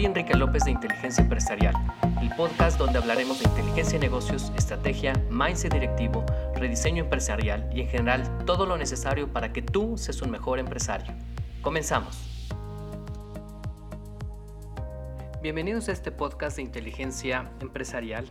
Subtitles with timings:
[0.00, 1.74] Soy Enrique López de Inteligencia Empresarial,
[2.22, 7.88] el podcast donde hablaremos de inteligencia de negocios, estrategia, mindset directivo, rediseño empresarial y en
[7.90, 11.12] general todo lo necesario para que tú seas un mejor empresario.
[11.60, 12.16] Comenzamos.
[15.42, 18.24] Bienvenidos a este podcast de inteligencia empresarial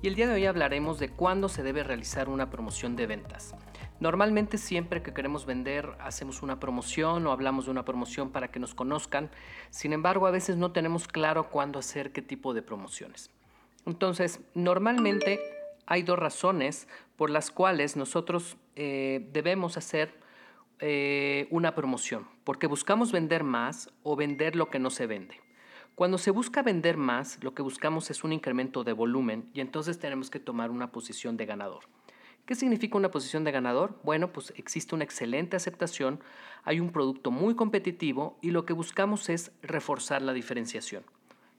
[0.00, 3.54] y el día de hoy hablaremos de cuándo se debe realizar una promoción de ventas.
[4.00, 8.58] Normalmente siempre que queremos vender hacemos una promoción o hablamos de una promoción para que
[8.58, 9.30] nos conozcan.
[9.70, 13.30] Sin embargo, a veces no tenemos claro cuándo hacer qué tipo de promociones.
[13.86, 15.40] Entonces, normalmente
[15.86, 20.14] hay dos razones por las cuales nosotros eh, debemos hacer
[20.80, 22.26] eh, una promoción.
[22.44, 25.40] Porque buscamos vender más o vender lo que no se vende.
[25.94, 29.98] Cuando se busca vender más, lo que buscamos es un incremento de volumen y entonces
[29.98, 31.84] tenemos que tomar una posición de ganador.
[32.46, 34.00] ¿Qué significa una posición de ganador?
[34.02, 36.18] Bueno, pues existe una excelente aceptación,
[36.64, 41.04] hay un producto muy competitivo y lo que buscamos es reforzar la diferenciación.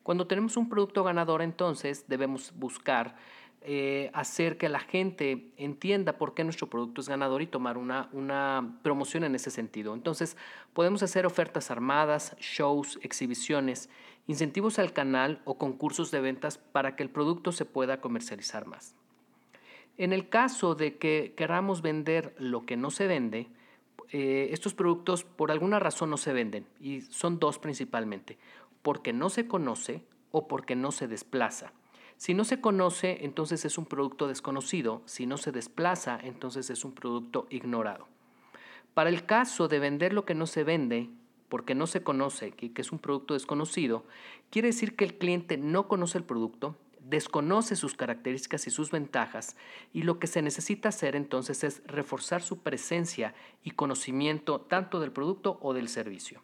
[0.03, 3.15] Cuando tenemos un producto ganador, entonces debemos buscar
[3.61, 8.09] eh, hacer que la gente entienda por qué nuestro producto es ganador y tomar una,
[8.11, 9.93] una promoción en ese sentido.
[9.93, 10.35] Entonces,
[10.73, 13.89] podemos hacer ofertas armadas, shows, exhibiciones,
[14.27, 18.97] incentivos al canal o concursos de ventas para que el producto se pueda comercializar más.
[19.97, 23.47] En el caso de que queramos vender lo que no se vende,
[24.11, 28.37] eh, estos productos por alguna razón no se venden y son dos principalmente,
[28.81, 31.73] porque no se conoce o porque no se desplaza.
[32.17, 36.85] Si no se conoce, entonces es un producto desconocido, si no se desplaza, entonces es
[36.85, 38.07] un producto ignorado.
[38.93, 41.09] Para el caso de vender lo que no se vende,
[41.49, 44.05] porque no se conoce, que es un producto desconocido,
[44.49, 49.55] quiere decir que el cliente no conoce el producto, desconoce sus características y sus ventajas
[49.91, 55.11] y lo que se necesita hacer entonces es reforzar su presencia y conocimiento tanto del
[55.11, 56.41] producto o del servicio.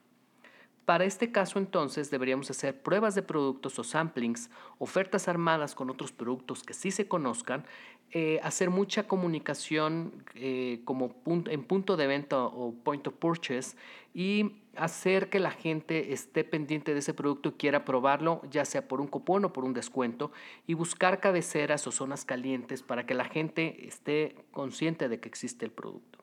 [0.90, 4.50] Para este caso entonces deberíamos hacer pruebas de productos o samplings,
[4.80, 7.64] ofertas armadas con otros productos que sí se conozcan,
[8.12, 13.78] eh, hacer mucha comunicación eh, como en punto de venta o point of purchase
[14.16, 18.88] y hacer que la gente esté pendiente de ese producto y quiera probarlo, ya sea
[18.88, 20.32] por un cupón o por un descuento,
[20.66, 25.66] y buscar cabeceras o zonas calientes para que la gente esté consciente de que existe
[25.66, 26.18] el producto.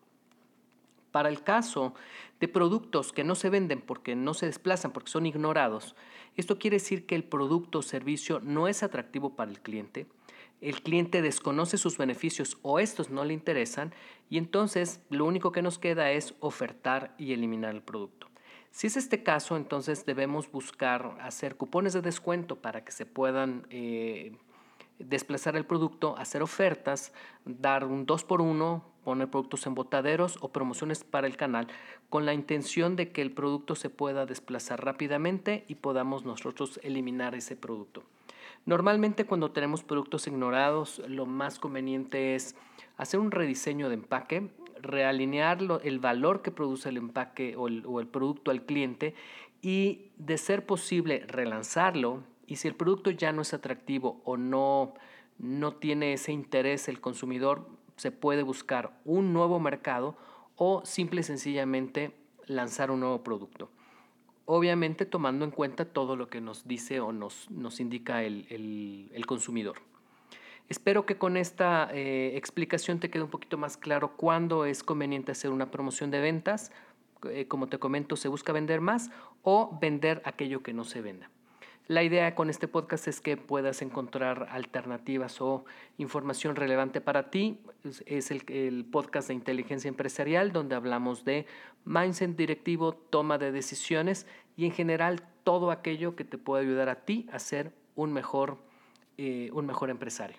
[1.12, 1.94] Para el caso
[2.40, 5.94] de productos que no se venden porque no se desplazan, porque son ignorados,
[6.34, 10.06] esto quiere decir que el producto o servicio no es atractivo para el cliente,
[10.60, 13.92] el cliente desconoce sus beneficios o estos no le interesan
[14.30, 18.28] y entonces lo único que nos queda es ofertar y eliminar el producto.
[18.70, 23.66] Si es este caso, entonces debemos buscar hacer cupones de descuento para que se puedan
[23.70, 24.36] eh,
[24.98, 27.12] desplazar el producto, hacer ofertas,
[27.44, 31.68] dar un 2 por 1 poner productos en botaderos o promociones para el canal
[32.10, 37.36] con la intención de que el producto se pueda desplazar rápidamente y podamos nosotros eliminar
[37.36, 38.02] ese producto.
[38.66, 42.56] Normalmente cuando tenemos productos ignorados, lo más conveniente es
[42.96, 44.50] hacer un rediseño de empaque,
[44.82, 49.14] realinear el valor que produce el empaque o el, o el producto al cliente
[49.62, 54.94] y de ser posible relanzarlo y si el producto ya no es atractivo o no,
[55.38, 60.16] no tiene ese interés el consumidor, se puede buscar un nuevo mercado
[60.56, 62.16] o simple y sencillamente
[62.46, 63.70] lanzar un nuevo producto.
[64.46, 69.76] Obviamente tomando en cuenta todo lo que nos dice o nos, nos indica el, consumidor.
[70.68, 75.32] Espero que con esta eh, explicación te quede un poquito más claro cuándo es conveniente
[75.32, 76.72] hacer una promoción de ventas.
[77.28, 79.10] Eh, como te comento, se busca vender más
[79.42, 81.30] o vender aquello que no se venda.
[81.88, 85.64] La idea con este podcast es que puedas encontrar alternativas o
[85.98, 87.60] información relevante para ti.
[88.06, 91.46] Es el, podcast de inteligencia empresarial donde hablamos de
[91.84, 94.26] mindset directivo, toma de decisiones
[94.56, 98.58] y en general todo aquello que te pueda ayudar a ti a ser un mejor,
[99.16, 100.38] eh, un mejor empresario.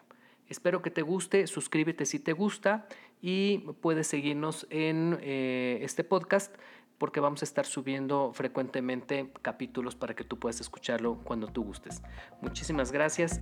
[0.50, 2.88] Espero que te guste, suscríbete si te gusta
[3.22, 6.53] y puedes seguirnos en eh, este podcast
[6.98, 12.02] porque vamos a estar subiendo frecuentemente capítulos para que tú puedas escucharlo cuando tú gustes.
[12.42, 13.42] Muchísimas gracias.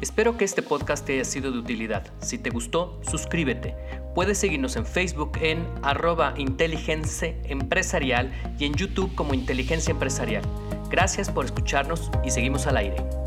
[0.00, 2.06] Espero que este podcast te haya sido de utilidad.
[2.20, 3.74] Si te gustó, suscríbete.
[4.14, 10.42] Puedes seguirnos en Facebook en arroba inteligencia empresarial y en YouTube como inteligencia empresarial.
[10.90, 13.19] Gracias por escucharnos y seguimos al aire.